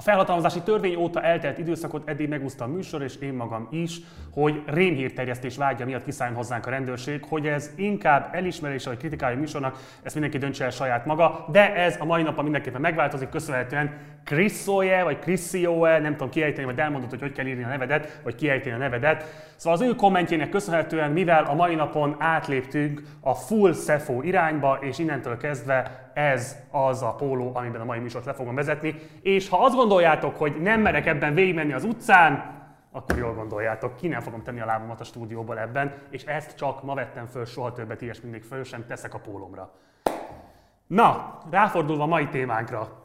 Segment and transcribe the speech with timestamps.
[0.00, 4.00] A felhatalmazási törvény óta eltelt időszakot eddig megúszta a műsor, és én magam is,
[4.32, 9.38] hogy rémhírterjesztés vágya miatt kiszálljon hozzánk a rendőrség, hogy ez inkább elismerése vagy kritikája a
[9.38, 13.98] műsornak, ezt mindenki döntse el saját maga, de ez a mai napon mindenképpen megváltozik, köszönhetően
[14.24, 18.34] Chrisoje, vagy Chrisioe, nem tudom kiejteni, vagy elmondod, hogy hogy kell írni a nevedet, vagy
[18.34, 19.24] kiejteni a nevedet.
[19.60, 24.98] Szóval az ő kommentjének köszönhetően, mivel a mai napon átléptünk a full Szefó irányba, és
[24.98, 28.94] innentől kezdve ez az a póló, amiben a mai műsort le fogom vezetni.
[29.22, 32.58] És ha azt gondoljátok, hogy nem merek ebben végigmenni az utcán,
[32.92, 36.82] akkor jól gondoljátok, ki nem fogom tenni a lábamat a stúdióból ebben, és ezt csak
[36.82, 39.72] ma vettem föl, soha többet ilyes mindig föl sem teszek a pólomra.
[40.86, 42.99] Na, ráfordulva a mai témánkra.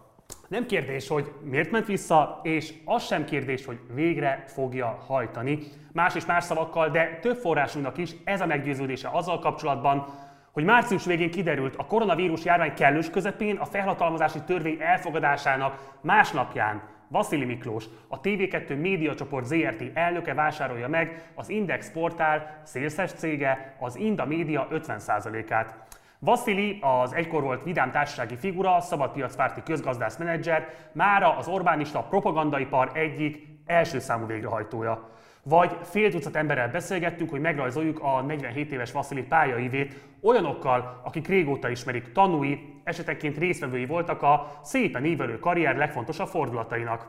[0.48, 5.60] Nem kérdés, hogy miért ment vissza, és az sem kérdés, hogy végre fogja hajtani.
[5.92, 10.06] Más és más szavakkal, de több forrásunknak is ez a meggyőződése azzal kapcsolatban,
[10.52, 17.46] hogy március végén kiderült a koronavírus járvány kellős közepén a felhatalmazási törvény elfogadásának másnapján Vasili
[17.46, 24.26] Miklós, a TV2 médiacsoport ZRT elnöke vásárolja meg az Index portál szélszes cége az Inda
[24.26, 25.76] Média 50%-át.
[26.20, 33.48] Vasili, az egykor volt vidám társasági figura, szabadpiacpárti közgazdász menedzser, mára az Orbánista propagandaipar egyik
[33.66, 35.10] első számú végrehajtója.
[35.44, 41.70] Vagy fél tucat emberrel beszélgettünk, hogy megrajzoljuk a 47 éves Vasili pályaivét olyanokkal, akik régóta
[41.70, 47.08] ismerik, tanúi, esetekként résztvevői voltak a szépen ívelő karrier legfontosabb fordulatainak.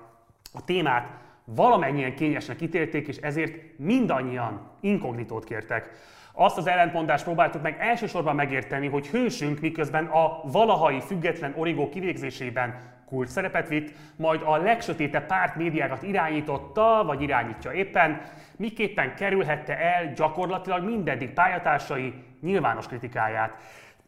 [0.53, 1.09] A témát
[1.45, 5.91] valamennyien kényesnek ítélték, és ezért mindannyian inkognitót kértek.
[6.39, 12.95] Azt az ellentmondást próbáltuk meg elsősorban megérteni, hogy hősünk miközben a valahai független origó kivégzésében
[13.09, 18.21] kult szerepet vitt, majd a legsötétebb párt médiákat irányította, vagy irányítja éppen,
[18.57, 23.55] miképpen kerülhette el gyakorlatilag mindeddig pályatársai nyilvános kritikáját.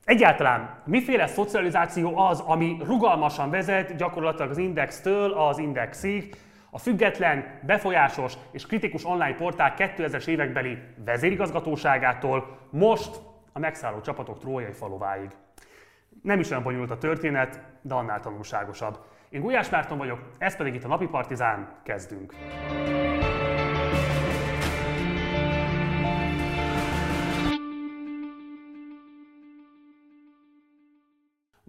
[0.05, 6.35] Egyáltalán miféle szocializáció az, ami rugalmasan vezet gyakorlatilag az Indextől az Indexig,
[6.71, 13.21] a független, befolyásos és kritikus online portál 2000-es évekbeli vezérigazgatóságától most
[13.53, 15.31] a megszálló csapatok trójai falováig.
[16.23, 18.99] Nem is olyan bonyolult a történet, de annál tanulságosabb.
[19.31, 22.35] Én Gulyás Márton vagyok, ez pedig itt a Napi Partizán, kezdünk.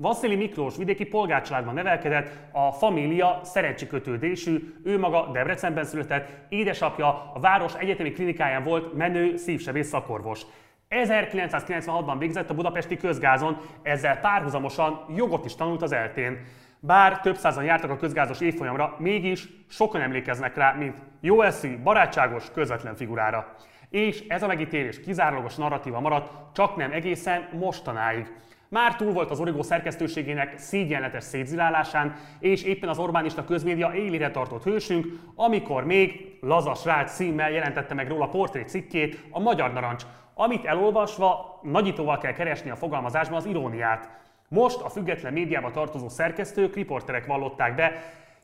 [0.02, 7.76] Vasszili Miklós vidéki polgárcsaládban nevelkedett, a família szerencsikötődésű, ő maga Debrecenben született, édesapja a város
[7.76, 10.42] egyetemi klinikáján volt menő szívsebész szakorvos.
[10.90, 16.38] 1996-ban végzett a budapesti közgázon, ezzel párhuzamosan jogot is tanult az eltén.
[16.80, 22.52] Bár több százan jártak a közgázos évfolyamra, mégis sokan emlékeznek rá, mint jó eszű, barátságos,
[22.52, 23.56] közvetlen figurára.
[23.90, 28.28] És ez a megítélés kizárólagos narratíva maradt, csak nem egészen mostanáig.
[28.70, 34.64] Már túl volt az Origo szerkesztőségének szégyenletes szétzilálásán, és éppen az Orbánista közmédia élire tartott
[34.64, 40.04] hősünk, amikor még Laza srác címmel jelentette meg róla portré cikkét, a Magyar Narancs,
[40.34, 44.10] amit elolvasva nagyítóval kell keresni a fogalmazásban az iróniát.
[44.48, 47.94] Most a független médiába tartozó szerkesztők, riporterek vallották be,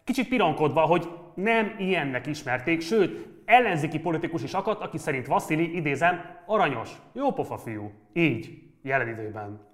[0.04, 6.22] kicsit pironkodva, hogy nem ilyennek ismerték, sőt, ellenzéki politikus is akadt, aki szerint Vasszili, idézem,
[6.46, 7.92] aranyos, jó pofa fiú.
[8.14, 9.74] Így, jelen időben.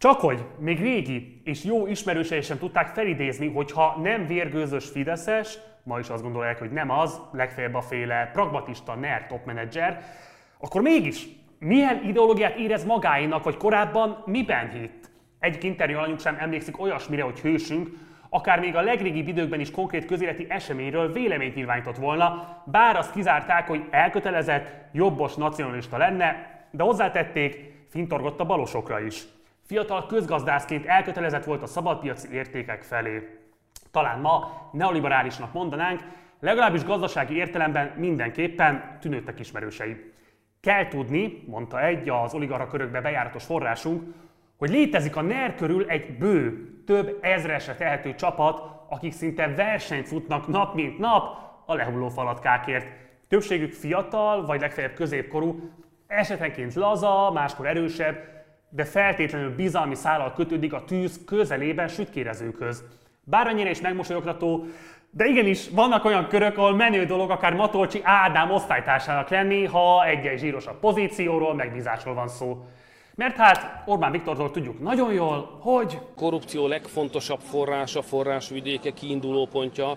[0.00, 5.58] Csak hogy még régi és jó ismerősei sem tudták felidézni, hogy ha nem vérgőzös Fideszes,
[5.82, 10.04] ma is azt gondolják, hogy nem az, legfeljebb a féle pragmatista nerd top menedzser,
[10.58, 11.26] akkor mégis
[11.58, 15.10] milyen ideológiát érez magáinak, vagy korábban miben hitt?
[15.38, 17.88] Egy interjú alanyunk sem emlékszik olyasmire, hogy hősünk,
[18.28, 23.66] akár még a legrégibb időkben is konkrét közéleti eseményről véleményt nyilvánított volna, bár azt kizárták,
[23.66, 29.24] hogy elkötelezett, jobbos nacionalista lenne, de hozzátették, fintorgott a balosokra is.
[29.70, 33.38] Fiatal közgazdászként elkötelezett volt a szabadpiaci értékek felé.
[33.90, 36.00] Talán ma neoliberálisnak mondanánk,
[36.40, 40.12] legalábbis gazdasági értelemben mindenképpen tűnődtek ismerősei.
[40.60, 44.14] Kell tudni, mondta egy az oligarra körökbe bejáratos forrásunk,
[44.56, 50.46] hogy létezik a NER körül egy bő, több ezresre tehető csapat, akik szinte versenyt futnak
[50.46, 52.86] nap mint nap a lehulló falatkákért.
[53.28, 55.70] Többségük fiatal, vagy legfeljebb középkorú,
[56.06, 58.38] esetenként laza, máskor erősebb,
[58.70, 62.84] de feltétlenül bizalmi szállal kötődik a tűz közelében sütkérezőkhöz.
[63.24, 64.66] Bár annyira is megmosolyogtató,
[65.10, 70.38] de igenis, vannak olyan körök, ahol menő dolog akár Matolcsi Ádám osztálytársának lenni, ha egy-egy
[70.38, 72.64] zsírosabb pozícióról, megbízásról van szó.
[73.14, 75.98] Mert hát Orbán Viktortól tudjuk nagyon jól, hogy...
[76.16, 79.96] Korrupció legfontosabb forrása, forrásvidéke, kiinduló pontja,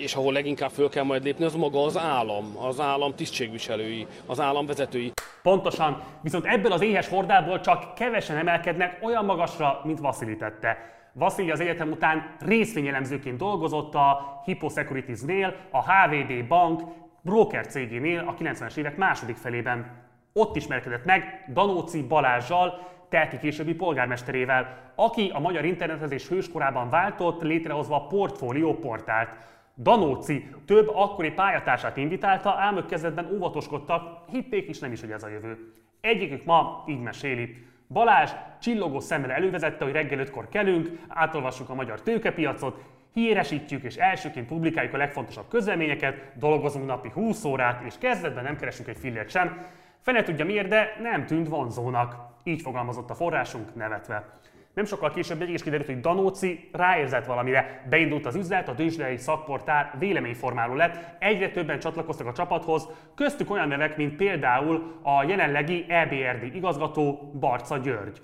[0.00, 4.40] és ahol leginkább föl kell majd lépni, az maga az állam, az állam tisztségviselői, az
[4.40, 5.12] állam vezetői.
[5.42, 10.76] Pontosan, viszont ebből az éhes hordából csak kevesen emelkednek olyan magasra, mint Vasili tette.
[11.12, 16.82] Vasili az egyetem után részvényelemzőként dolgozott a Hippo Securities-nél, a HVB Bank
[17.22, 20.08] broker cégénél a 90-es évek második felében.
[20.32, 27.96] Ott ismerkedett meg Danóci Balázsjal, Telki későbbi polgármesterével, aki a magyar internetezés hőskorában váltott, létrehozva
[27.96, 29.36] a Portfolio portált.
[29.82, 35.22] Danóci több akkori pályatársát invitálta, ám ők kezdetben óvatoskodtak, hitték is nem is, hogy ez
[35.22, 35.72] a jövő.
[36.00, 37.66] Egyikük ma így meséli.
[37.88, 38.30] Balázs
[38.60, 44.94] csillogó szemmel elővezette, hogy reggel ötkor kelünk, átolvassuk a magyar tőkepiacot, híresítjük és elsőként publikáljuk
[44.94, 49.66] a legfontosabb közleményeket, dolgozunk napi 20 órát, és kezdetben nem keresünk egy fillért sem.
[50.00, 52.16] Fene tudja miért, de nem tűnt vonzónak.
[52.44, 54.38] Így fogalmazott a forrásunk nevetve.
[54.74, 57.86] Nem sokkal később egy is kiderült, hogy Danóci ráérzett valamire.
[57.88, 63.68] Beindult az üzlet, a tőzsdei szakportál véleményformáló lett, egyre többen csatlakoztak a csapathoz, köztük olyan
[63.68, 68.20] nevek, mint például a jelenlegi EBRD igazgató Barca György.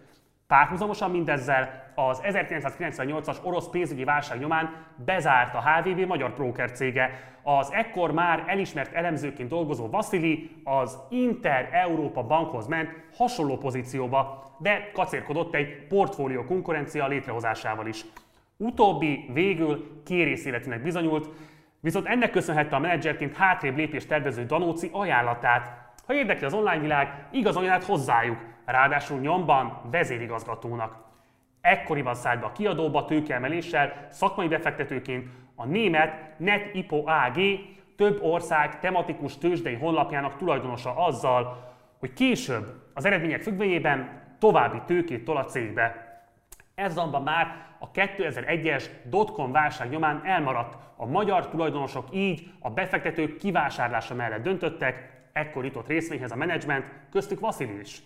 [0.46, 7.34] Párhuzamosan mindezzel az 1998-as orosz pénzügyi válság nyomán bezárt a HVB magyar broker cége.
[7.42, 14.90] Az ekkor már elismert elemzőként dolgozó Vasili az Inter Európa Bankhoz ment hasonló pozícióba, de
[14.92, 18.04] kacérkodott egy portfólió konkurencia létrehozásával is.
[18.56, 21.28] Utóbbi végül kérész életének bizonyult,
[21.80, 25.85] viszont ennek köszönhette a menedzserként hátrébb lépést tervező Danóci ajánlatát.
[26.06, 31.04] Ha érdekli az online világ, igazoljon hozzájuk, ráadásul nyomban vezérigazgatónak.
[31.60, 37.38] Ekkoriban szállt be a kiadóba tőkeemeléssel, szakmai befektetőként a német NetIpo AG
[37.96, 45.36] több ország tematikus tőzsdei honlapjának tulajdonosa azzal, hogy később az eredmények függvényében további tőkét tol
[45.36, 46.04] a cégbe.
[46.74, 50.76] Ez azonban már a 2001-es dotcom válság nyomán elmaradt.
[50.96, 57.40] A magyar tulajdonosok így a befektetők kivásárlása mellett döntöttek, ekkor jutott részvényhez a menedzsment, köztük
[57.40, 58.02] Vasilij is.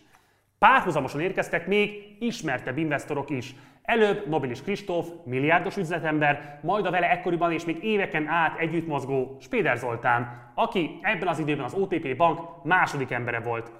[0.58, 3.54] Párhuzamosan érkeztek még ismertebb investorok is.
[3.82, 9.36] Előbb Nobilis Kristóf, milliárdos üzletember, majd a vele ekkoriban és még éveken át együtt mozgó
[9.40, 13.72] Spéder Zoltán, aki ebben az időben az OTP bank második embere volt.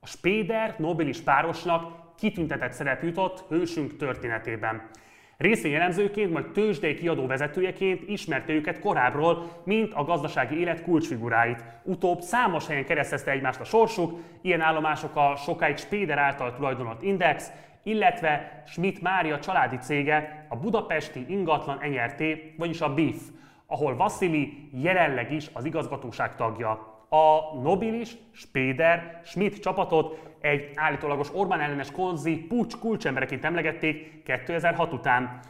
[0.00, 4.90] A Spéder Nobilis párosnak kitüntetett szerep jutott hősünk történetében.
[5.38, 11.64] Részvényelemzőként, majd tőzsdei kiadó vezetőjeként ismerte őket korábbról, mint a gazdasági élet kulcsfiguráit.
[11.82, 17.50] Utóbb számos helyen keresztezte egymást a sorsuk, ilyen állomások a sokáig Spéder által tulajdonolt Index,
[17.82, 22.22] illetve Schmidt Mária családi cége, a budapesti ingatlan NRT,
[22.56, 23.22] vagyis a BIF,
[23.66, 31.60] ahol Vasili jelenleg is az igazgatóság tagja a Nobilis, Spéder, Schmidt csapatot egy állítólagos Orbán
[31.60, 35.40] ellenes konzi pucs kulcsembereként emlegették 2006 után.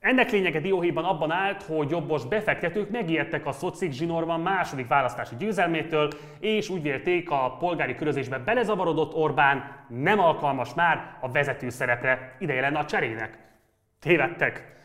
[0.00, 6.10] Ennek lényege dióhéjban abban állt, hogy jobbos befektetők megijedtek a Szocik zsinórban második választási győzelmétől,
[6.40, 12.60] és úgy vélték a polgári körözésbe belezavarodott Orbán nem alkalmas már a vezető szerepre, ideje
[12.60, 13.38] lenne a cserének.
[14.00, 14.81] Tévedtek.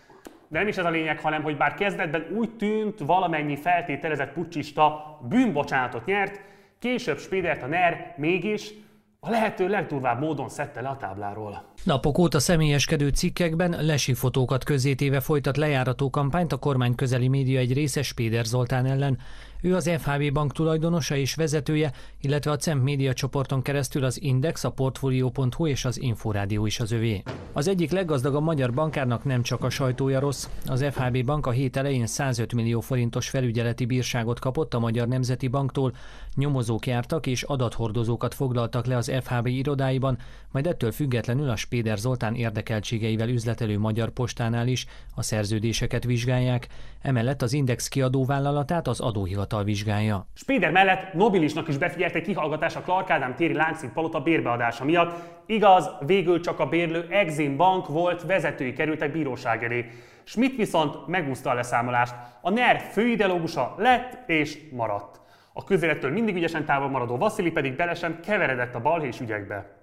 [0.47, 5.17] De nem is ez a lényeg, hanem hogy bár kezdetben úgy tűnt, valamennyi feltételezett pucsista
[5.21, 6.41] bűnbocsánatot nyert,
[6.79, 8.71] később Spédert a NER mégis
[9.19, 11.63] a lehető legdurvább módon szedte le a tábláról.
[11.83, 17.73] Napok óta személyeskedő cikkekben lesi fotókat közétéve folytat lejárató kampányt a kormány közeli média egy
[17.73, 19.17] része Spéder Zoltán ellen,
[19.61, 21.91] ő az FHB bank tulajdonosa és vezetője,
[22.21, 26.91] illetve a CEMP média csoporton keresztül az Index, a Portfolio.hu és az Inforádió is az
[26.91, 27.23] övé.
[27.53, 30.47] Az egyik leggazdagabb magyar bankárnak nem csak a sajtója rossz.
[30.65, 35.47] Az FHB bank a hét elején 105 millió forintos felügyeleti bírságot kapott a Magyar Nemzeti
[35.47, 35.93] Banktól,
[36.35, 40.17] nyomozók jártak és adathordozókat foglaltak le az FHB irodáiban,
[40.51, 46.67] majd ettől függetlenül a Spéder Zoltán érdekeltségeivel üzletelő Magyar Postánál is a szerződéseket vizsgálják,
[47.01, 50.27] emellett az Index kiadóvállalatát az adóhivatal hivatal vizsgálja.
[50.33, 55.13] Spéder mellett Nobilisnak is befigyelt egy kihallgatás a Clark Ádám téri Lánchíd palota bérbeadása miatt.
[55.45, 59.85] Igaz, végül csak a bérlő Exim Bank volt, vezetői kerültek bíróság elé.
[60.23, 62.15] Schmidt viszont megúszta a leszámolást.
[62.41, 65.19] A NER főideológusa lett és maradt.
[65.53, 69.76] A közélettől mindig ügyesen távol maradó Vasili pedig bele sem keveredett a balhés ügyekbe.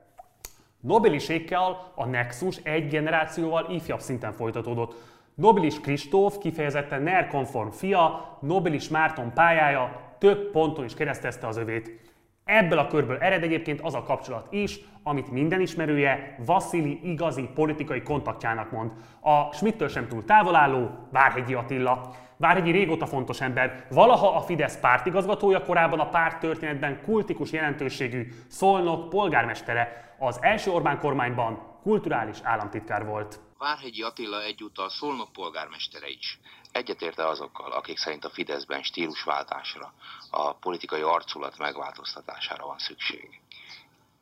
[0.85, 4.95] Nobelisékkel a Nexus egy generációval ifjabb szinten folytatódott.
[5.35, 12.13] Nobilis Kristóf kifejezetten NER-konform fia, Nobilis Márton pályája több ponton is keresztezte az övét.
[12.45, 18.03] Ebből a körből ered egyébként az a kapcsolat is, amit minden ismerője Vasili igazi politikai
[18.03, 18.91] kontaktjának mond.
[19.21, 22.15] A Schmidtől sem túl távol álló Várhegyi Attila.
[22.37, 29.09] Várhegyi régóta fontos ember, valaha a Fidesz pártigazgatója, korábban a párt történetben kultikus jelentőségű Szolnok
[29.09, 30.14] polgármestere.
[30.27, 33.41] Az első Orbán kormányban kulturális államtitkár volt.
[33.59, 36.39] Várhegyi Attila egyúttal Szolnok polgármestere is.
[36.73, 39.93] Egyetérte azokkal, akik szerint a Fideszben stílusváltásra,
[40.31, 43.41] a politikai arculat megváltoztatására van szükség.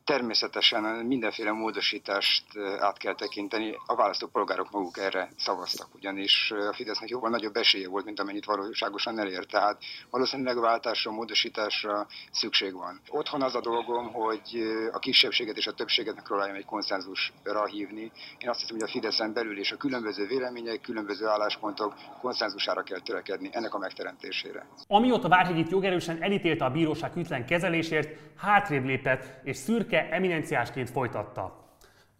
[0.04, 2.44] Természetesen mindenféle módosítást
[2.78, 3.74] át kell tekinteni.
[3.86, 9.18] A választópolgárok maguk erre szavaztak, ugyanis a Fidesznek jóval nagyobb esélye volt, mint amennyit valóságosan
[9.18, 9.48] elért.
[9.48, 9.78] Tehát
[10.10, 13.00] valószínűleg váltásra, módosításra szükség van.
[13.08, 18.12] Otthon az a dolgom, hogy a kisebbséget és a többséget megpróbáljam egy konszenzusra hívni.
[18.38, 23.00] Én azt hiszem, hogy a Fideszen belül és a különböző vélemények, különböző álláspontok konszenzusára kell
[23.00, 24.66] törekedni, ennek a megteremtésére.
[24.86, 31.60] Amióta Várhegyit jogerősen elítélte a bíróság ütlen kezelésért, hátrébb lépett és szürke szürke eminenciásként folytatta.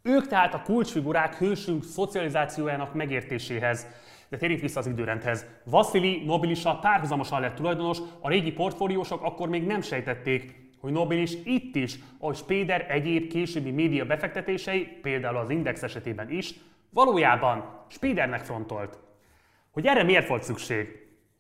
[0.02, 3.86] Ők tehát a kulcsfigurák hősünk szocializációjának megértéséhez.
[4.28, 5.46] De térjünk vissza az időrendhez.
[5.64, 11.74] Vasili Nobilisa párhuzamosan lett tulajdonos, a régi portfóliósok akkor még nem sejtették, hogy Nobilis itt
[11.74, 16.54] is, ahogy Spéder egyéb későbbi média befektetései, például az Index esetében is,
[16.90, 18.98] valójában Spédernek frontolt.
[19.70, 20.88] Hogy erre miért volt szükség?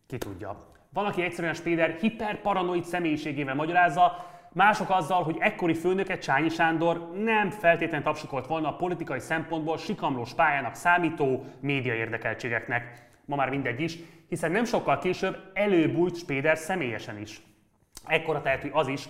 [0.06, 0.56] Ki tudja.
[0.92, 7.50] Van, aki egyszerűen Spéder hiperparanoid személyiségével magyarázza, Mások azzal, hogy ekkori főnöke Csányi Sándor nem
[7.50, 13.10] feltétlenül tapsikolt volna a politikai szempontból sikamlós pályának számító média érdekeltségeknek.
[13.24, 17.42] Ma már mindegy is, hiszen nem sokkal később előbújt Spéder személyesen is.
[18.06, 19.08] Ekkora tehető az is,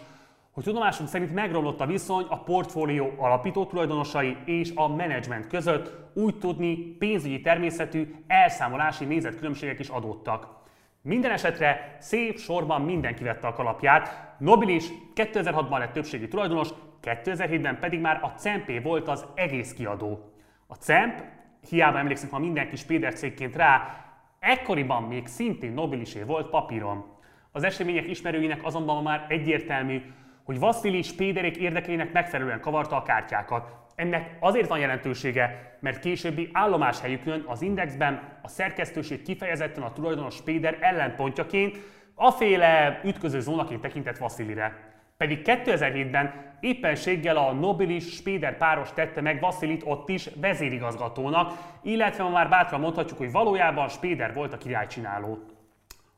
[0.51, 6.39] hogy tudomásunk szerint megromlott a viszony a portfólió alapító tulajdonosai és a menedzsment között, úgy
[6.39, 10.62] tudni pénzügyi természetű elszámolási nézetkülönbségek is adódtak.
[11.05, 14.35] Minden esetre szép sorban mindenki vette a kalapját.
[14.39, 16.69] Nobilis 2006-ban lett többségi tulajdonos,
[17.03, 20.33] 2007-ben pedig már a CEMP volt az egész kiadó.
[20.67, 21.23] A CEMP,
[21.69, 24.05] hiába emlékszik ma mindenki Spéder cégként rá,
[24.39, 27.05] ekkoriban még szintén Nobilisé volt papíron.
[27.53, 30.03] Az események ismerőinek azonban már egyértelmű,
[30.45, 33.81] hogy Vasszili Spéderék érdekeinek megfelelően kavarta a kártyákat.
[33.95, 40.79] Ennek azért van jelentősége, mert későbbi állomáshelyükön az Indexben a szerkesztőség kifejezetten a tulajdonos Spéder
[40.81, 41.79] ellenpontjaként,
[42.15, 44.93] aféle ütköző zónaként tekintett Vasszilire.
[45.17, 52.49] Pedig 2007-ben éppenséggel a Nobilis Spéder páros tette meg Vasszilit ott is vezérigazgatónak, illetve már
[52.49, 55.39] bátran mondhatjuk, hogy valójában Spéder volt a királycsináló.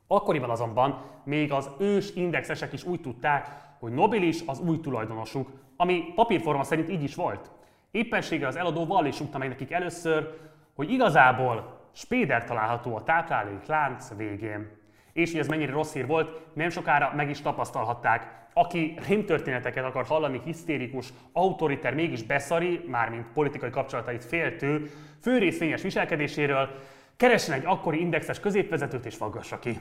[0.07, 3.47] Akkoriban azonban még az ős indexesek is úgy tudták,
[3.79, 7.51] hogy Nobilis az új tulajdonosuk, ami papírforma szerint így is volt.
[7.91, 10.37] Éppenséggel az eladó vall is meg nekik először,
[10.75, 14.69] hogy igazából Spéder található a táplálék lánc végén.
[15.13, 18.43] És hogy ez mennyire rossz hír volt, nem sokára meg is tapasztalhatták.
[18.53, 24.89] Aki rémtörténeteket akar hallani, hisztérikus, autoriter, mégis beszari, mármint politikai kapcsolatait féltő,
[25.21, 26.69] főrészvényes viselkedéséről,
[27.17, 29.79] keressen egy akkori indexes középvezetőt és faggassa ki.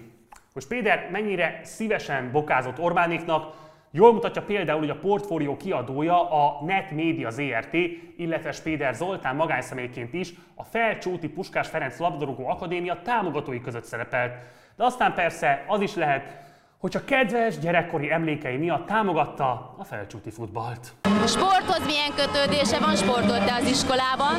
[0.53, 3.55] Hogy Péder mennyire szívesen bokázott Orbániknak,
[3.97, 7.75] Jól mutatja például, hogy a portfólió kiadója a Net Media ZRT,
[8.17, 14.33] illetve Spéder Zoltán magánszemélyként is a Felcsúti Puskás Ferenc Labdarúgó Akadémia támogatói között szerepelt.
[14.77, 16.37] De aztán persze az is lehet,
[16.79, 20.93] hogyha kedves gyerekkori emlékei miatt támogatta a felcsúti futballt.
[21.27, 24.35] Sporthoz milyen kötődése van, sportolt az iskolában?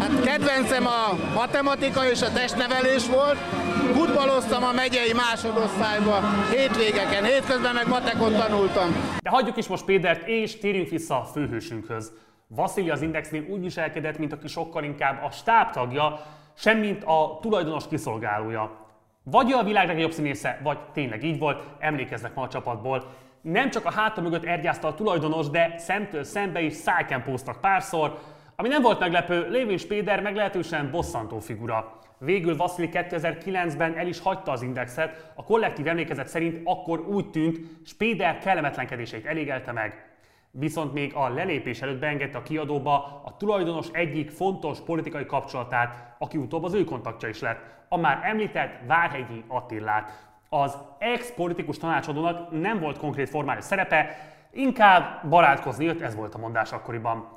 [0.00, 3.38] Hát kedvencem a matematika és a testnevelés volt.
[3.92, 6.20] Futballoztam a megyei másodosztályba
[6.50, 9.18] hétvégeken, hétközben meg matekot tanultam.
[9.22, 12.12] De hagyjuk is most Pédert, és térjünk vissza a főhősünkhöz.
[12.46, 16.20] Vasili az Indexnél úgy viselkedett, mint aki sokkal inkább a stábtagja,
[16.54, 18.70] semmint a tulajdonos kiszolgálója.
[19.22, 23.14] Vagy a világ legjobb színésze, vagy tényleg így volt, emlékeznek ma a csapatból.
[23.40, 28.18] Nem csak a háta mögött ergyázta a tulajdonos, de szemtől szembe is szájkempóztak párszor,
[28.62, 31.98] ami nem volt meglepő, Lévén Spéder meglehetősen bosszantó figura.
[32.18, 37.58] Végül Vasili 2009-ben el is hagyta az indexet, a kollektív emlékezet szerint akkor úgy tűnt,
[37.84, 40.10] Spéder kellemetlenkedéseit elégelte meg.
[40.50, 46.36] Viszont még a lelépés előtt beengedte a kiadóba a tulajdonos egyik fontos politikai kapcsolatát, aki
[46.38, 50.10] utóbb az ő kontaktja is lett, a már említett Várhegyi Attillát.
[50.48, 54.16] Az ex-politikus tanácsadónak nem volt konkrét formális szerepe,
[54.50, 57.30] inkább barátkozni jött, ez volt a mondás akkoriban.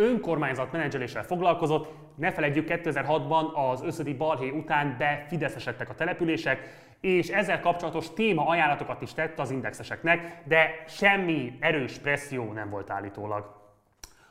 [0.00, 7.60] Önkormányzat menedzseléssel foglalkozott, ne felejtjük 2006-ban az összödi balhé után befideszesedtek a települések, és ezzel
[7.60, 13.56] kapcsolatos téma ajánlatokat is tett az indexeseknek, de semmi erős presszió nem volt állítólag.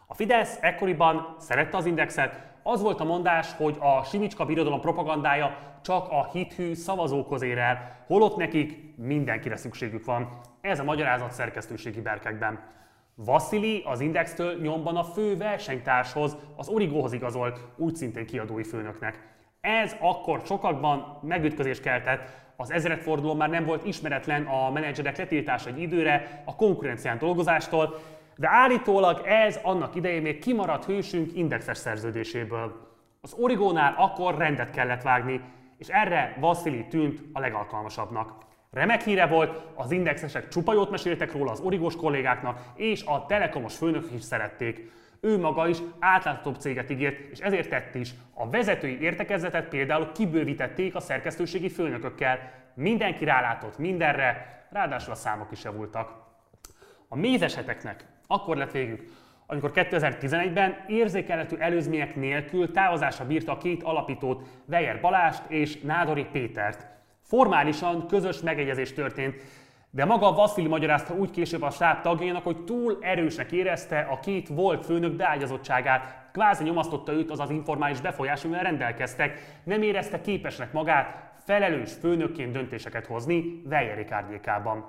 [0.05, 5.57] A Fidesz ekkoriban szerette az indexet, az volt a mondás, hogy a Simicska birodalom propagandája
[5.83, 10.39] csak a hithű szavazókhoz ér el, holott nekik mindenkire szükségük van.
[10.61, 12.75] Ez a magyarázat szerkesztőségi berkekben.
[13.25, 19.35] Vasili az Indextől nyomban a fő versenytárshoz, az Origóhoz igazolt, úgy szintén kiadói főnöknek.
[19.61, 25.81] Ez akkor sokakban megütközés keltett, az ezredforduló már nem volt ismeretlen a menedzserek letiltása egy
[25.81, 27.99] időre a konkurencián dolgozástól,
[28.35, 32.87] de állítólag ez annak idején még kimaradt hősünk indexes szerződéséből.
[33.21, 35.41] Az Origónál akkor rendet kellett vágni,
[35.77, 38.46] és erre Vasili tűnt a legalkalmasabbnak.
[38.77, 43.75] Remek híre volt, az indexesek csupa jót meséltek róla az origós kollégáknak, és a telekomos
[43.75, 44.91] főnök is szerették.
[45.21, 48.13] Ő maga is átláthatóbb céget ígért, és ezért tett is.
[48.33, 52.51] A vezetői értekezletet például kibővítették a szerkesztőségi főnökökkel.
[52.73, 56.11] Mindenki rálátott mindenre, ráadásul a számok is javultak.
[57.07, 59.03] A mézeseteknek akkor lett végük,
[59.45, 66.96] amikor 2011-ben érzékelhető előzmények nélkül távozásra bírta a két alapítót, Weyer Balást és Nádori Pétert.
[67.27, 69.35] Formálisan közös megegyezés történt,
[69.89, 74.47] de maga Vasszili magyarázta úgy később a stáb tagjainak, hogy túl erősnek érezte a két
[74.47, 80.71] volt főnök beágyazottságát, kvázi nyomasztotta őt az az informális befolyás, amivel rendelkeztek, nem érezte képesnek
[80.71, 84.85] magát felelős főnökként döntéseket hozni Weyerik árnyékában.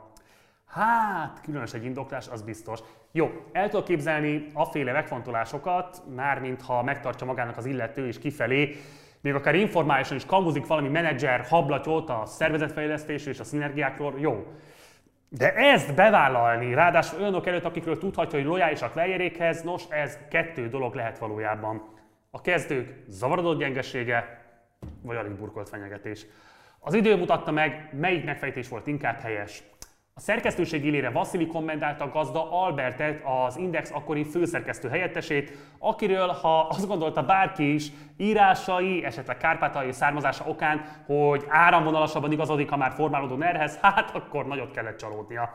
[0.66, 2.80] Hát, különös egy indoklás, az biztos.
[3.12, 8.76] Jó, el tudok képzelni féle megfontolásokat, mármint ha megtartja magának az illető és kifelé,
[9.20, 14.46] még akár informálisan is kamuzik valami menedzser hablatyot a szervezetfejlesztés és a szinergiákról, jó.
[15.28, 20.94] De ezt bevállalni, ráadásul olyanok előtt, akikről tudhatja, hogy lojálisak lejerékhez, nos, ez kettő dolog
[20.94, 21.82] lehet valójában.
[22.30, 24.44] A kezdők zavarodott gyengesége,
[25.02, 26.26] vagy alig burkolt fenyegetés.
[26.80, 29.62] Az idő mutatta meg, melyik megfejtés volt inkább helyes.
[30.18, 36.86] A szerkesztőség élére Vasszili kommentálta gazda Albertet, az Index akkori főszerkesztő helyettesét, akiről, ha azt
[36.86, 43.78] gondolta bárki is, írásai, esetleg kárpátai származása okán, hogy áramvonalasabban igazodik a már formálódó nerhez,
[43.82, 45.52] hát akkor nagyot kellett csalódnia.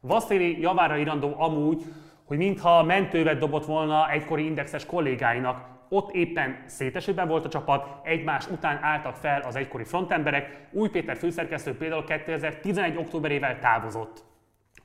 [0.00, 1.82] Vasszili javára irandó amúgy,
[2.24, 8.50] hogy mintha mentővet dobott volna egykori indexes kollégáinak, ott éppen szétesőben volt a csapat, egymás
[8.50, 12.96] után álltak fel az egykori frontemberek, Új Péter főszerkesztő például 2011.
[12.96, 14.24] októberével távozott.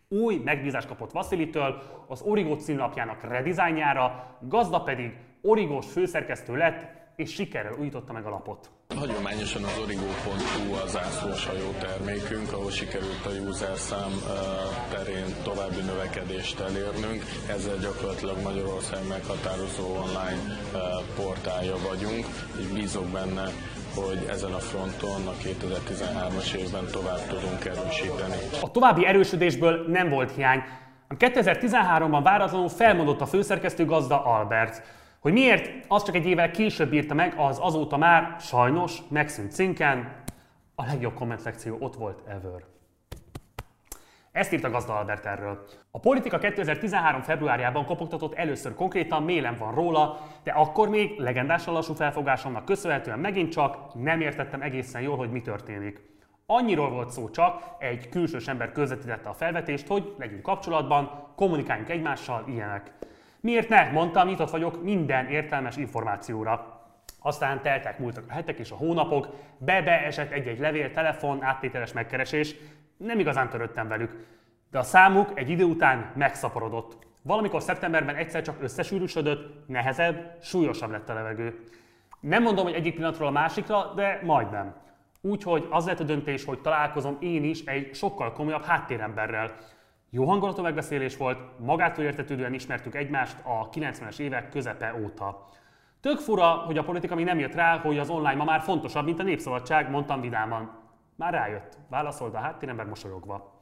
[0.07, 7.75] Új megbízást kapott Vasilitől, az Origo címlapjának redesignjára, gazda pedig Origós főszerkesztő lett, és sikerrel
[7.79, 8.69] újította meg a lapot.
[8.95, 14.11] Hagyományosan az origo.hu az zászlós hajó termékünk, ahol sikerült a user szám
[14.93, 17.21] terén további növekedést elérnünk.
[17.49, 20.43] Ezzel gyakorlatilag Magyarország meghatározó online
[21.15, 22.25] portálja vagyunk,
[22.59, 23.45] és bízok benne,
[23.95, 28.39] hogy ezen a fronton a 2013-as évben tovább tudunk erősíteni.
[28.61, 30.61] A további erősödésből nem volt hiány.
[31.09, 34.98] 2013-ban váratlanul felmondott a főszerkesztő gazda Albert.
[35.19, 40.23] Hogy miért, az csak egy évvel később írta meg, az azóta már sajnos megszűnt cinken.
[40.75, 42.63] A legjobb kommentlekció ott volt ever.
[44.31, 45.65] Ezt írt a gazda Albert erről.
[45.91, 47.21] A politika 2013.
[47.21, 53.51] februárjában kopogtatott először konkrétan, mélem van róla, de akkor még legendásan lassú felfogásomnak köszönhetően megint
[53.51, 56.01] csak nem értettem egészen jól, hogy mi történik.
[56.45, 62.43] Annyiról volt szó csak, egy külsős ember közvetítette a felvetést, hogy legyünk kapcsolatban, kommunikáljunk egymással,
[62.47, 62.91] ilyenek.
[63.41, 63.91] Miért ne?
[63.91, 66.83] Mondtam, nyitott vagyok minden értelmes információra.
[67.21, 72.55] Aztán teltek, múltak a hetek és a hónapok, be-be esett egy-egy levél, telefon, áttételes megkeresés.
[72.97, 74.25] Nem igazán töröttem velük.
[74.71, 76.97] De a számuk egy idő után megszaporodott.
[77.21, 81.63] Valamikor szeptemberben egyszer csak összesűrűsödött, nehezebb, súlyosabb lett a levegő.
[82.19, 84.75] Nem mondom, hogy egyik pillanatról a másikra, de majdnem.
[85.21, 89.55] Úgyhogy az lett a döntés, hogy találkozom én is egy sokkal komolyabb háttéremberrel,
[90.09, 95.47] jó hangulatú megbeszélés volt, magától értetődően ismertük egymást a 90-es évek közepe óta.
[96.01, 99.05] Tök fura, hogy a politika még nem jött rá, hogy az online ma már fontosabb,
[99.05, 100.71] mint a népszabadság, mondtam vidáman.
[101.15, 103.61] Már rájött, válaszolt a háttérember mosolyogva.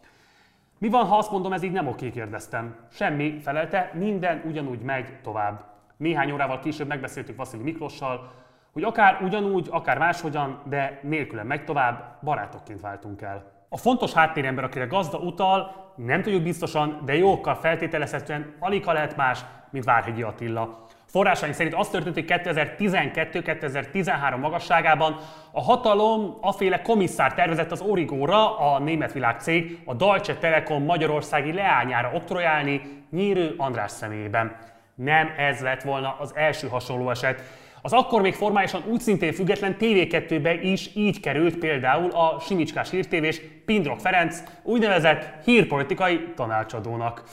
[0.77, 2.75] Mi van, ha azt mondom, ez így nem oké, kérdeztem.
[2.91, 5.63] Semmi, felelte, minden ugyanúgy megy tovább.
[5.97, 8.31] Néhány órával később megbeszéltük Vaszili Miklossal,
[8.71, 13.56] hogy akár ugyanúgy, akár máshogyan, de nélkülem megy tovább, barátokként váltunk el.
[13.69, 19.39] A fontos háttérember, akire gazda utal, nem tudjuk biztosan, de jókkal feltételezhetően alig lehet más,
[19.69, 20.85] mint Várhegyi Attila.
[21.05, 25.17] Forrásaink szerint az történt, hogy 2012-2013 magasságában
[25.51, 32.11] a hatalom aféle komisszár tervezett az Origóra, a német világcég, a Deutsche Telekom magyarországi leányára
[32.13, 34.55] oktrojálni Nyírő András személyében.
[34.95, 37.41] Nem ez lett volna az első hasonló eset.
[37.81, 43.41] Az akkor még formálisan úgy szintén független TV2-be is így került például a Simicskás hírtévés
[43.65, 47.23] Pindrok Ferenc úgynevezett hírpolitikai tanácsadónak.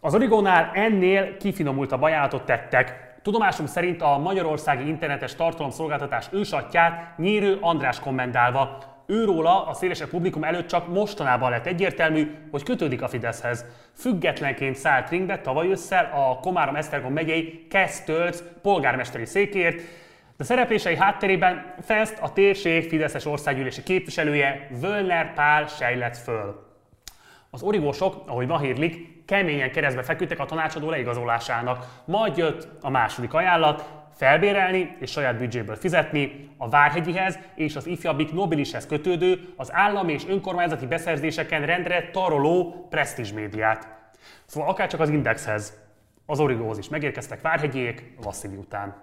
[0.00, 3.14] Az Origónál ennél kifinomultabb ajánlatot tettek.
[3.22, 8.78] Tudomásunk szerint a magyarországi internetes tartalomszolgáltatás ősatját Nyírő András kommentálva.
[9.06, 13.64] Őróla a szélesebb publikum előtt csak mostanában lett egyértelmű, hogy kötődik a Fideszhez.
[13.94, 19.80] Függetlenként szállt ringbe tavaly ősszel a Komárom-Esztergom megyei Kesztölc polgármesteri székért,
[20.36, 26.64] de szereplései hátterében Fest a térség Fideszes országgyűlési képviselője Völner Pál sejlett föl.
[27.50, 31.86] Az origósok, ahogy ma hírlik, keményen keresztbe feküdtek a tanácsadó leigazolásának.
[32.04, 38.32] Majd jött a második ajánlat, felbérelni és saját büdzséből fizetni a Várhegyihez és az ifjabbik
[38.32, 43.88] Nobilishez kötődő, az állami és önkormányzati beszerzéseken rendre taroló presztízs médiát.
[44.46, 45.78] Szóval akár csak az Indexhez,
[46.26, 49.02] az Origóhoz is megérkeztek Várhegyék Vasszili után.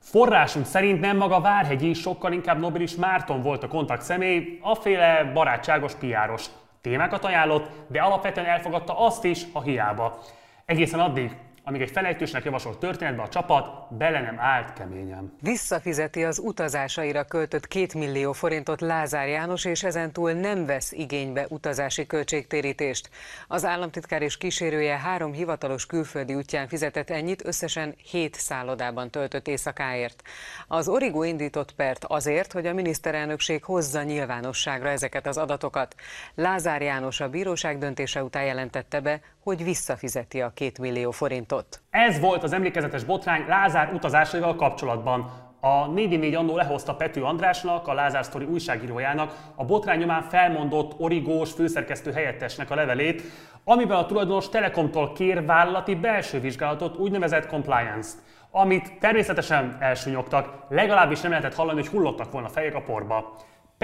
[0.00, 5.94] Forrásunk szerint nem maga Várhegyi, sokkal inkább Nobilis Márton volt a kontakt személy, aféle barátságos
[5.94, 6.46] piáros.
[6.80, 10.18] Témákat ajánlott, de alapvetően elfogadta azt is, ha hiába.
[10.64, 11.36] Egészen addig,
[11.66, 15.36] amíg egy felejtősnek javasolt történetbe a csapat bele nem állt keményen.
[15.40, 22.06] Visszafizeti az utazásaira költött 2 millió forintot Lázár János, és ezentúl nem vesz igénybe utazási
[22.06, 23.10] költségtérítést.
[23.48, 30.22] Az államtitkár és kísérője három hivatalos külföldi útján fizetett ennyit, összesen 7 szállodában töltött éjszakáért.
[30.68, 35.94] Az Origo indított pert azért, hogy a miniszterelnökség hozza nyilvánosságra ezeket az adatokat.
[36.34, 41.80] Lázár János a bíróság döntése után jelentette be, hogy visszafizeti a két millió forintot.
[41.90, 45.42] Ez volt az emlékezetes botrány Lázár utazásaival kapcsolatban.
[45.60, 51.52] A 4 annó lehozta Pető Andrásnak, a Lázár Sztori újságírójának a botrány nyomán felmondott origós
[51.52, 53.22] főszerkesztő helyettesnek a levelét,
[53.64, 58.18] amiben a tulajdonos Telekomtól kér vállalati belső vizsgálatot, úgynevezett compliance-t,
[58.50, 63.36] amit természetesen elsúnyogtak, legalábbis nem lehetett hallani, hogy hullottak volna fejek a porba.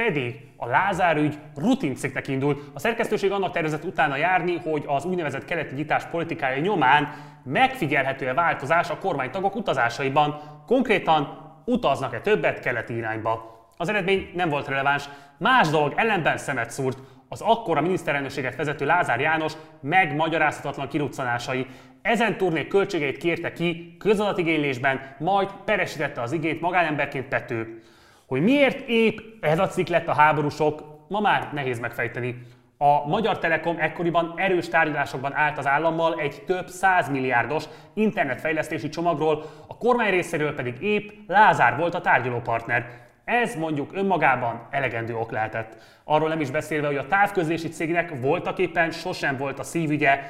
[0.04, 2.60] Pedig a Lázár ügy rutincikknek indult.
[2.74, 7.12] A szerkesztőség annak tervezett utána járni, hogy az úgynevezett keleti nyitás politikája nyomán
[7.44, 10.40] megfigyelhető-e változás a kormánytagok utazásaiban.
[10.66, 13.66] Konkrétan utaznak-e többet keleti irányba.
[13.76, 15.08] Az eredmény nem volt releváns.
[15.38, 16.98] Más dolog ellenben szemet szúrt.
[17.28, 21.66] Az akkora miniszterelnökséget vezető Lázár János megmagyarázhatatlan kiruccanásai.
[22.02, 27.82] Ezen turné költségeit kérte ki közadatigénylésben, majd peresítette az igényt magánemberként Pető.
[28.30, 32.42] Hogy miért épp ez a cikk lett a háborúsok, ma már nehéz megfejteni.
[32.78, 37.64] A Magyar Telekom ekkoriban erős tárgyalásokban állt az állammal egy több százmilliárdos
[37.94, 42.86] internetfejlesztési csomagról, a kormány részéről pedig épp Lázár volt a tárgyalópartner.
[43.24, 45.76] Ez mondjuk önmagában elegendő ok lehetett.
[46.04, 50.20] Arról nem is beszélve, hogy a távközlési cégnek voltak éppen sosem volt a szívügye,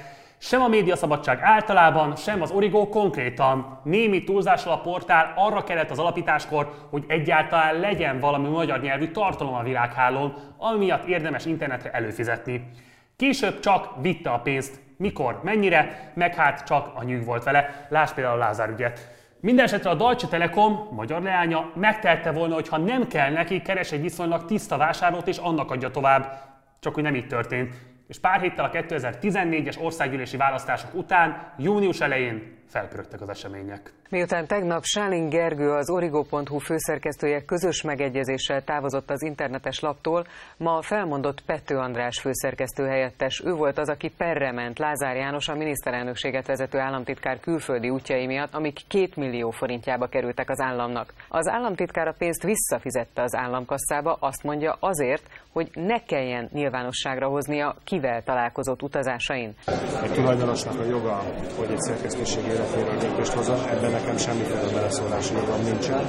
[0.42, 3.80] sem a médiaszabadság általában, sem az Origo konkrétan.
[3.84, 9.54] Némi túlzással a portál arra kellett az alapításkor, hogy egyáltalán legyen valami magyar nyelvű tartalom
[9.54, 12.70] a világhálón, ami miatt érdemes internetre előfizetni.
[13.16, 17.86] Később csak vitte a pénzt, mikor, mennyire, meg hát csak a nyűg volt vele.
[17.88, 19.08] Lásd például a Lázár ügyet.
[19.40, 24.00] Mindenesetre a Deutsche Telekom, magyar leánya, megtehette volna, hogy ha nem kell neki, keres egy
[24.00, 26.48] viszonylag tiszta vásárlót és annak adja tovább.
[26.80, 27.74] Csak hogy nem így történt
[28.10, 33.92] és pár héttel a 2014-es országgyűlési választások után, június elején felpörögtek az események.
[34.10, 41.40] Miután tegnap Sálin Gergő, az Origo.hu főszerkesztője közös megegyezéssel távozott az internetes laptól, ma felmondott
[41.40, 43.42] Pető András főszerkesztő helyettes.
[43.44, 48.54] Ő volt az, aki perre ment Lázár János a miniszterelnökséget vezető államtitkár külföldi útjai miatt,
[48.54, 51.12] amik két millió forintjába kerültek az államnak.
[51.28, 57.76] Az államtitkár a pénzt visszafizette az államkasszába, azt mondja azért, hogy ne kelljen nyilvánosságra hoznia,
[57.84, 59.54] kivel találkozott utazásain.
[60.02, 61.22] Egy tulajdonosnak a joga,
[61.58, 66.04] hogy egy szerkesztőség életéről döntést hozzon, ebben nekem semmiféle beleszólási jogom nincsen.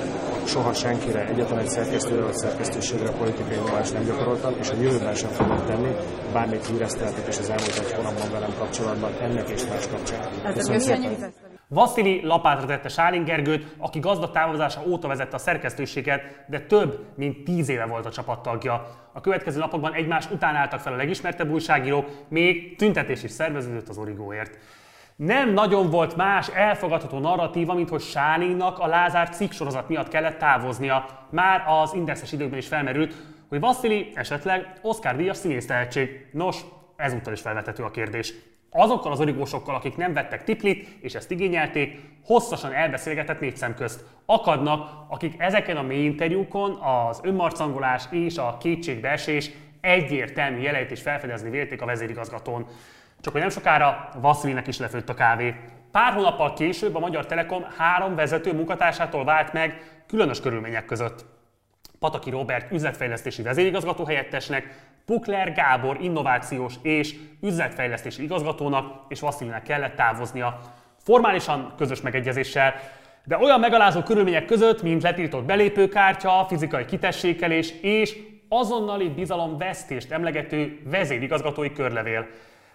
[0.46, 5.30] Soha senkire, egyetlen egy szerkesztőre vagy szerkesztőségre politikai nyomást nem gyakoroltam, és a jövőben sem
[5.30, 5.92] fogok tenni.
[6.34, 10.30] Bármit híreszteltek és az elmúlt egy hónapban velem kapcsolatban, ennek és más kapcsán.
[11.68, 17.44] Vasszili lapátra tette Sálin Gergőt, aki gazda távozása óta vezette a szerkesztőséget, de több mint
[17.44, 18.88] tíz éve volt a csapattagja.
[19.14, 23.98] A következő napokban egymás után álltak fel a legismertebb újságírók, még tüntetés is szerveződött az
[23.98, 24.58] origóért.
[25.26, 30.38] Nem nagyon volt más elfogadható narratíva, mint hogy Sálinnak a Lázár cikk sorozat miatt kellett
[30.38, 31.06] távoznia.
[31.30, 33.16] Már az indexes időkben is felmerült,
[33.50, 36.28] hogy Vasszili esetleg Oscar díjas színész tehetség.
[36.32, 36.58] Nos,
[36.96, 38.34] ezúttal is felvethető a kérdés.
[38.70, 44.06] Azokkal az origósokkal, akik nem vettek tiplit, és ezt igényelték, hosszasan elbeszélgetett négy szem közt.
[44.26, 51.50] Akadnak, akik ezeken a mély interjúkon az önmarcangolás és a kétségbeesés egyértelmű jeleit is felfedezni
[51.50, 52.68] vélték a vezérigazgatón.
[53.22, 55.56] Csak hogy nem sokára Vasszilinek is lefőtt a kávé.
[55.92, 61.26] Pár hónappal később a Magyar Telekom három vezető munkatársától vált meg különös körülmények között.
[62.00, 70.60] Pataki Robert üzletfejlesztési vezérigazgató helyettesnek, Pukler Gábor innovációs és üzletfejlesztési igazgatónak és Vasszilinek kellett távoznia.
[71.04, 72.74] Formálisan közös megegyezéssel,
[73.24, 78.18] de olyan megalázó körülmények között, mint letiltott belépőkártya, fizikai kitessékelés és
[78.50, 82.28] azonnali bizalomvesztést emlegető vezérigazgatói körlevél.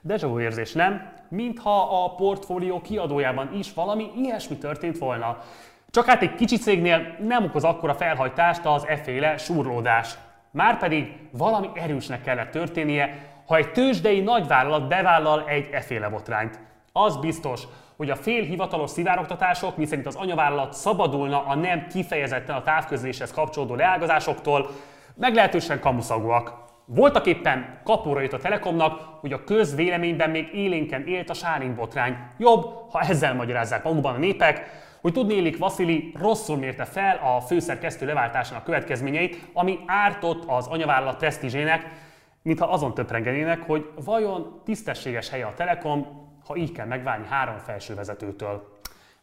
[0.06, 1.12] Deja érzés, nem?
[1.28, 5.38] Mintha a portfólió kiadójában is valami ilyesmi történt volna.
[5.90, 10.14] Csak hát egy kicsi cégnél nem okoz akkora felhajtást az efféle súrlódás.
[10.50, 16.58] Márpedig valami erősnek kellett történnie, ha egy tőzsdei nagyvállalat bevállal egy efféle botrányt.
[16.92, 17.62] Az biztos,
[17.96, 23.74] hogy a fél hivatalos szivárogtatások, miszerint az anyavállalat szabadulna a nem kifejezetten a távközléshez kapcsolódó
[23.74, 24.70] leágazásoktól,
[25.14, 26.65] meglehetősen kamuszagúak.
[26.88, 32.16] Voltak éppen kapóra jött a Telekomnak, hogy a közvéleményben még élénken élt a Sárin botrány.
[32.38, 37.40] Jobb, ha ezzel magyarázzák magukban a népek, hogy tudni élik Vasili rosszul mérte fel a
[37.40, 41.90] főszerkesztő leváltásának következményeit, ami ártott az anyavállalat presztízsének,
[42.42, 46.06] mintha azon töprengenének, hogy vajon tisztességes helye a Telekom,
[46.46, 48.75] ha így kell megválni három felső vezetőtől.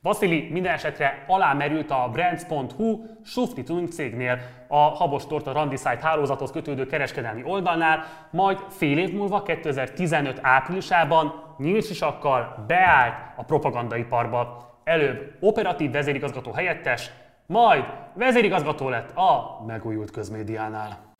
[0.03, 6.85] Vasili minden esetre alámerült a Brands.hu Sufti Tuning cégnél, a Habos Torta Randisite hálózathoz kötődő
[6.85, 14.71] kereskedelmi oldalnál, majd fél év múlva 2015 áprilisában nyílt sisakkal beállt a propagandaiparba.
[14.83, 17.11] Előbb operatív vezérigazgató helyettes,
[17.45, 21.12] majd vezérigazgató lett a megújult közmédiánál.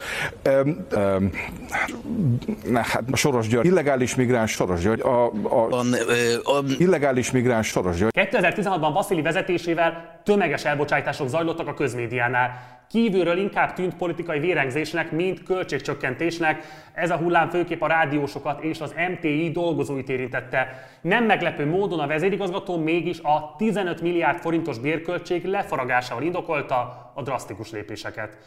[0.45, 1.31] Um, um,
[2.73, 5.79] hát Soros György, illegális migráns Soros György, a, a, a,
[6.43, 8.13] a illegális migráns Soros György.
[8.15, 12.73] 2016-ban Vasili vezetésével tömeges elbocsátások zajlottak a közmédiánál.
[12.93, 16.65] Kívülről inkább tűnt politikai vérengzésnek, mint költségcsökkentésnek.
[16.93, 20.87] Ez a hullám főképp a rádiósokat és az MTI dolgozóit érintette.
[21.01, 27.71] Nem meglepő módon a vezérigazgató mégis a 15 milliárd forintos bérköltség lefaragásával indokolta a drasztikus
[27.71, 28.37] lépéseket.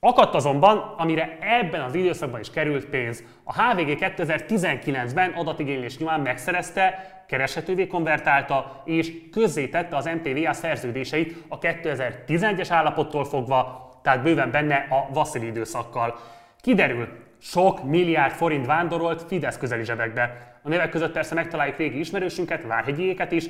[0.00, 3.24] Akadt azonban, amire ebben az időszakban is került pénz.
[3.44, 12.66] A HVG 2019-ben adatigénylés nyomán megszerezte, kereshetővé konvertálta és közzétette az MTVA szerződéseit a 2011-es
[12.70, 16.18] állapottól fogva, tehát bőven benne a Vasszili időszakkal.
[16.60, 17.08] Kiderül,
[17.40, 20.56] sok milliárd forint vándorolt Fidesz közeli zsebekbe.
[20.62, 23.44] A nevek között persze megtaláljuk régi ismerősünket, Várhegyiéket is,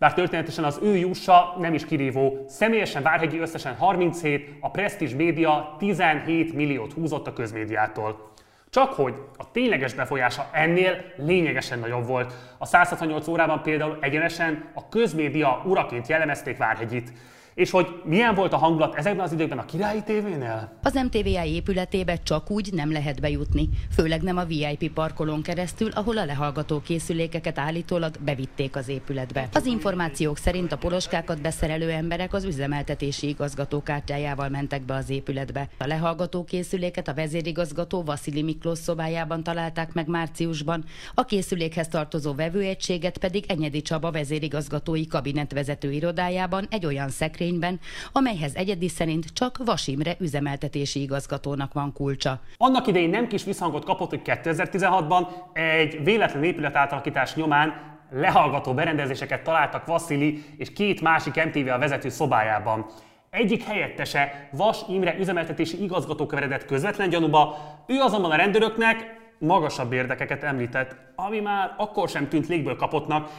[0.00, 2.44] bár történetesen az ő jussa nem is kirívó.
[2.48, 8.32] Személyesen Várhegyi összesen 37, a Prestige Média 17 milliót húzott a közmédiától.
[8.70, 12.34] Csak hogy a tényleges befolyása ennél lényegesen nagyobb volt.
[12.58, 17.12] A 168 órában például egyenesen a közmédia uraként jellemezték Várhegyit.
[17.54, 20.72] És hogy milyen volt a hangulat ezekben az időkben a királyi tévénél?
[20.82, 26.18] Az MTVA épületébe csak úgy nem lehet bejutni, főleg nem a VIP parkolón keresztül, ahol
[26.18, 29.48] a lehallgató készülékeket állítólag bevitték az épületbe.
[29.52, 35.68] Az információk szerint a poloskákat beszerelő emberek az üzemeltetési igazgatókártyájával mentek be az épületbe.
[35.78, 40.84] A lehallgató készüléket a vezérigazgató Vasili Miklós szobájában találták meg márciusban,
[41.14, 47.80] a készülékhez tartozó vevőegységet pedig Enyedi Csaba vezérigazgatói kabinetvezető irodájában egy olyan szekrény törvényben,
[48.12, 52.40] amelyhez egyedi szerint csak Vasimre üzemeltetési igazgatónak van kulcsa.
[52.56, 59.42] Annak idején nem kis visszhangot kapott, hogy 2016-ban egy véletlen épület átalakítás nyomán lehallgató berendezéseket
[59.42, 62.86] találtak Vasszili és két másik MTV a vezető szobájában.
[63.30, 70.42] Egyik helyettese Vas Imre üzemeltetési igazgató keveredett közvetlen gyanúba, ő azonban a rendőröknek magasabb érdekeket
[70.42, 73.30] említett, ami már akkor sem tűnt légből kapottnak,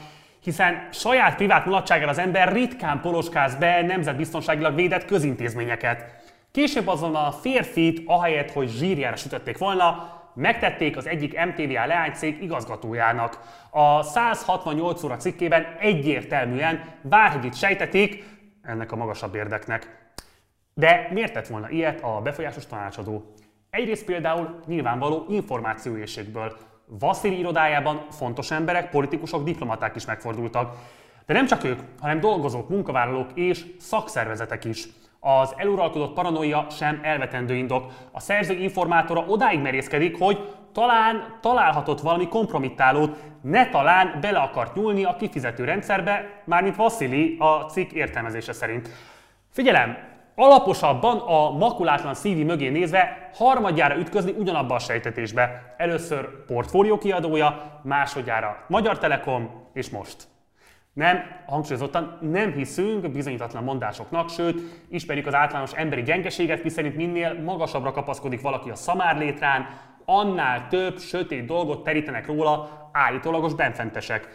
[0.44, 6.06] hiszen saját privát mulatsággal az ember ritkán poloskáz be nemzetbiztonságilag védett közintézményeket.
[6.52, 13.40] Később azonban a férfit, ahelyett, hogy zsírjára sütötték volna, megtették az egyik MTVA leánycég igazgatójának.
[13.70, 18.24] A 168 óra cikkében egyértelműen Várhegyit sejtették
[18.62, 20.00] ennek a magasabb érdeknek.
[20.74, 23.34] De miért tett volna ilyet a befolyásos tanácsadó?
[23.70, 26.58] Egyrészt például nyilvánvaló információészségből.
[27.00, 30.76] Vasszili irodájában fontos emberek, politikusok, diplomaták is megfordultak.
[31.26, 34.88] De nem csak ők, hanem dolgozók, munkavállalók és szakszervezetek is.
[35.20, 37.92] Az eluralkodott paranoia sem elvetendő indok.
[38.12, 45.04] A szerző informátora odáig merészkedik, hogy talán találhatott valami kompromittálót, ne talán bele akart nyúlni
[45.04, 48.90] a kifizető rendszerbe, mármint Vasszili a cikk értelmezése szerint.
[49.52, 49.98] Figyelem,
[50.42, 55.76] alaposabban a makulátlan szívi mögé nézve harmadjára ütközni ugyanabba a sejtetésbe.
[55.78, 60.28] Először portfólió kiadója, másodjára Magyar Telekom, és most.
[60.94, 67.92] Nem, hangsúlyozottan nem hiszünk bizonyítatlan mondásoknak, sőt, ismerjük az általános emberi gyengeséget, miszerint minél magasabbra
[67.92, 69.68] kapaszkodik valaki a szamárlétrán,
[70.06, 74.28] annál több sötét dolgot terítenek róla állítólagos benfentesek.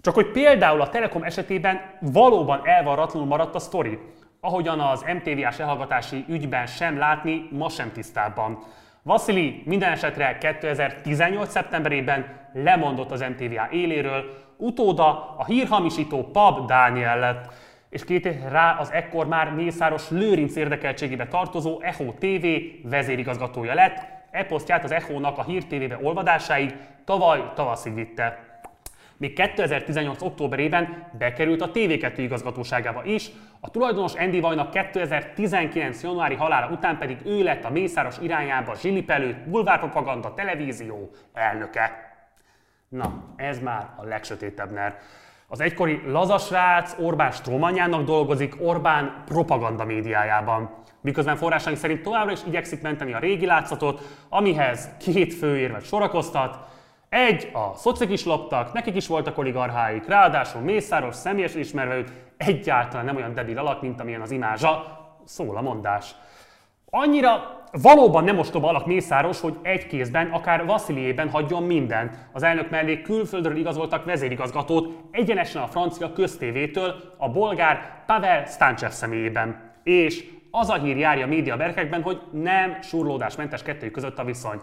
[0.00, 3.98] Csak hogy például a Telekom esetében valóban elvarratlanul maradt a sztori
[4.44, 8.58] ahogyan az MTV-ás elhallgatási ügyben sem látni, ma sem tisztában.
[9.02, 11.50] Vasili minden esetre 2018.
[11.50, 14.24] szeptemberében lemondott az MTVA éléről,
[14.56, 17.52] utóda a hírhamisító Pab Dániel lett,
[17.90, 22.46] és két rá az ekkor már Mészáros Lőrinc érdekeltségébe tartozó Echo TV
[22.88, 28.43] vezérigazgatója lett, e posztját az Echo-nak a Hír TV-be olvadásáig tavaly tavaszig vitte
[29.24, 30.22] még 2018.
[30.22, 36.02] októberében bekerült a TV2 igazgatóságába is, a tulajdonos Andy Vajnak 2019.
[36.02, 41.92] januári halála után pedig ő lett a Mészáros irányába zsilipelő bulvárpropaganda televízió elnöke.
[42.88, 44.98] Na, ez már a legsötétebb ner.
[45.48, 50.70] Az egykori lazasrác Orbán Strómanjának dolgozik Orbán propaganda médiájában.
[51.00, 56.72] Miközben forrásaink szerint továbbra is igyekszik menteni a régi látszatot, amihez két főérvet sorakoztat.
[57.14, 63.04] Egy, a szocik is loptak, nekik is voltak oligarcháik, ráadásul Mészáros személyesen ismerve őt egyáltalán
[63.04, 66.14] nem olyan debil alak, mint amilyen az imázsa, szól a mondás.
[66.90, 72.16] Annyira valóban nem ostoba alak Mészáros, hogy egy kézben, akár Vasziliében hagyjon mindent.
[72.32, 79.72] Az elnök mellé külföldről igazoltak vezérigazgatót egyenesen a francia köztévétől, a bolgár Pavel Stanchev személyében.
[79.82, 84.60] És az a hír járja a média berkekben, hogy nem surlódásmentes kettőjük között a viszony.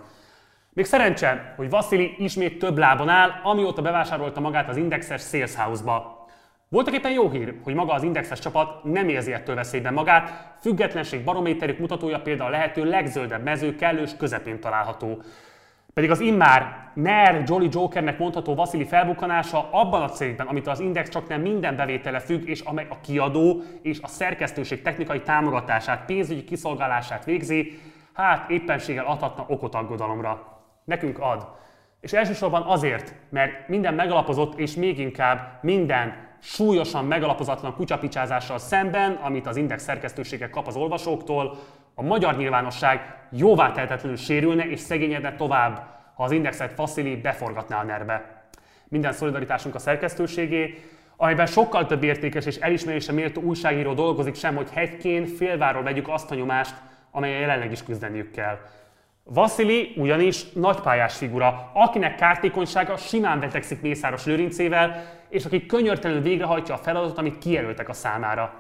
[0.74, 6.26] Még szerencse, hogy Vasili ismét több lábon áll, amióta bevásárolta magát az Indexes Sales House-ba.
[6.70, 11.24] Voltak éppen jó hír, hogy maga az indexes csapat nem érzi ettől veszélyben magát, függetlenség
[11.24, 15.22] barométerük mutatója például a lehető legzöldebb mező kellős közepén található.
[15.94, 21.10] Pedig az immár NER Jolly Jokernek mondható Vasili felbukkanása abban a cégben, amit az Index
[21.10, 26.44] csak nem minden bevétele függ, és amely a kiadó és a szerkesztőség technikai támogatását, pénzügyi
[26.44, 27.80] kiszolgálását végzi,
[28.14, 30.61] hát éppenséggel adhatna okot aggodalomra.
[30.92, 31.48] Nekünk ad.
[32.02, 39.48] És elsősorban azért, mert minden megalapozott, és még inkább minden súlyosan megalapozatlan kutyapicsázással szemben, amit
[39.48, 41.58] az Index szerkesztősége kap az olvasóktól,
[41.96, 45.82] a magyar nyilvánosság jóvá tehetetlenül sérülne és szegényedne tovább,
[46.16, 48.44] ha az Indexet faszili beforgatná a nerbe.
[48.88, 50.84] Minden szolidaritásunk a szerkesztőségé,
[51.18, 56.32] amelyben sokkal több értékes és elismerésre méltó újságíró dolgozik sem, hogy hegyként félváról vegyük azt
[56.32, 56.76] a nyomást,
[57.12, 58.60] amelyen jelenleg is küzdeniük kell.
[59.24, 66.78] Vasili ugyanis nagypályás figura, akinek kártékonysága simán vetekszik Mészáros Lőrincével, és aki könyörtelenül végrehajtja a
[66.78, 68.54] feladatot, amit kijelöltek a számára.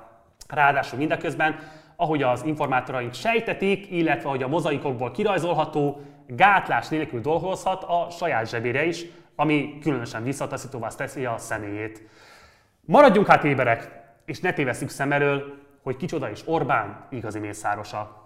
[0.48, 1.60] Ráadásul mindeközben,
[1.96, 8.86] ahogy az informátoraink sejtetik, illetve hogy a mozaikokból kirajzolható, gátlás nélkül dolgozhat a saját zsebére
[8.86, 12.02] is, ami különösen visszataszítóvá teszi a személyét.
[12.86, 18.21] Maradjunk hát éberek, és ne tévesszük szem elől, hogy kicsoda is Orbán igazi mészárosa.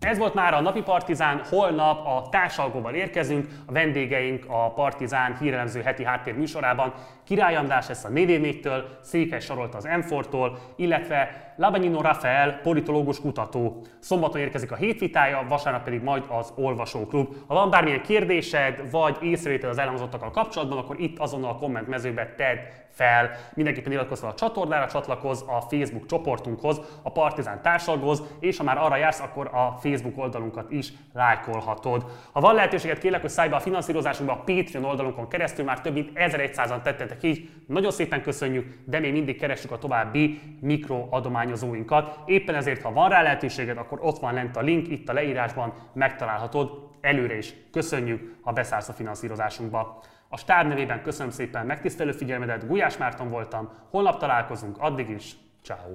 [0.00, 5.82] Ez volt már a Napi Partizán, holnap a társalgóval érkezünk, a vendégeink a Partizán hírelemző
[5.82, 6.94] heti háttér műsorában.
[7.24, 13.82] Király András lesz a 4től, Székely Sarolt az m tól illetve Labanino Rafael, politológus kutató.
[13.98, 17.34] Szombaton érkezik a hétvitája, vasárnap pedig majd az Olvasóklub.
[17.46, 22.34] Ha van bármilyen kérdésed, vagy észrevétel az elhangzottakkal kapcsolatban, akkor itt azonnal a komment mezőbe
[22.36, 22.58] tedd
[22.96, 23.30] fel.
[23.54, 28.96] Mindenképpen iratkozz a csatornára, csatlakozz a Facebook csoportunkhoz, a Partizán társalgóz, és ha már arra
[28.96, 32.04] jársz, akkor a Facebook oldalunkat is lájkolhatod.
[32.32, 35.92] Ha van lehetőséget, kérlek, hogy szállj be a finanszírozásunkba a Patreon oldalunkon keresztül, már több
[35.92, 37.50] mint 1100-an tettetek így.
[37.66, 42.18] Nagyon szépen köszönjük, de még mindig keressük a további mikroadományozóinkat.
[42.26, 45.72] Éppen ezért, ha van rá lehetőséged, akkor ott van lent a link, itt a leírásban
[45.92, 46.84] megtalálhatod.
[47.00, 50.02] Előre is köszönjük, ha beszállsz a finanszírozásunkba.
[50.28, 55.94] A stáb nevében köszönöm szépen megtisztelő figyelmedet, Gulyás Márton voltam, holnap találkozunk, addig is, ciao.